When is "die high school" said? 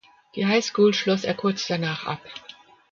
0.33-0.95